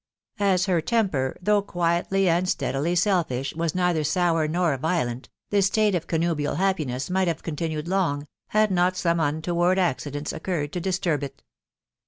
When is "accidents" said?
9.77-10.33